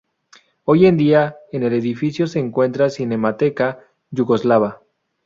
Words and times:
Hoy 0.65 0.87
en 0.87 0.97
día 0.97 1.35
en 1.51 1.61
el 1.61 1.73
edificio 1.73 2.25
se 2.25 2.39
encuentra 2.39 2.89
Cinemateca 2.89 3.85
yugoslava. 4.09 4.81